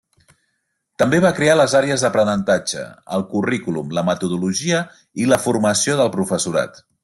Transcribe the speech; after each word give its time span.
També 1.01 1.19
va 1.25 1.31
crear 1.39 1.57
les 1.59 1.75
àrees 1.79 2.05
d'aprenentatge, 2.05 2.85
el 3.19 3.27
currículum, 3.35 3.93
la 3.99 4.05
metodologia 4.11 4.83
i 5.25 5.31
la 5.35 5.41
formació 5.49 6.01
del 6.01 6.15
professorat. 6.21 6.87